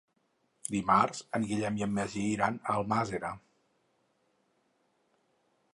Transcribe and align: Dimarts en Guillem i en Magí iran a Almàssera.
Dimarts 0.75 1.21
en 1.39 1.45
Guillem 1.51 1.77
i 1.81 1.85
en 1.87 1.93
Magí 1.99 2.23
iran 2.31 2.59
a 2.75 2.79
Almàssera. 2.79 3.33